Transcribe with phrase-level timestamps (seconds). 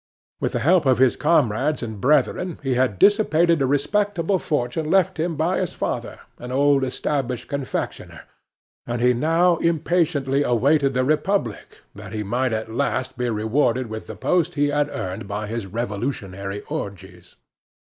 [0.39, 5.19] With the help of his comrades and brethren he had dissipated a respectable fortune left
[5.19, 8.21] him by his father, an old established confectioner,
[8.87, 14.07] and he now impatiently awaited the Republic, that he might at last be rewarded with
[14.07, 17.35] the post he had earned by his revolutionary orgies.